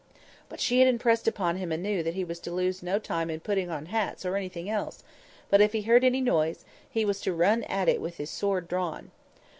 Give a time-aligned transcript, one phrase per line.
[0.49, 3.39] But she had impressed upon him anew that he was to lose no time in
[3.39, 5.03] putting on hats or anything else;
[5.51, 8.65] but, if he heard any noise, he was to run at it with his drawn
[8.71, 9.11] sword.